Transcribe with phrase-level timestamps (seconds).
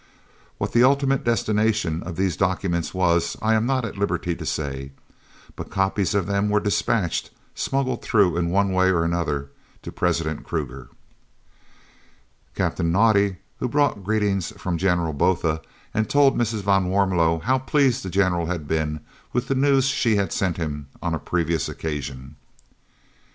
[0.57, 4.93] What the ultimate destination of these documents was I am not at liberty to say,
[5.55, 9.51] but copies of them were despatched, smuggled through in one way or another
[9.83, 10.89] to President Kruger.
[12.55, 15.61] Captain Naudé also brought greetings from General Botha
[15.93, 16.63] and told Mrs.
[16.63, 19.01] van Warmelo how pleased the General had been
[19.33, 22.37] with the news she had sent him on a previous occasion.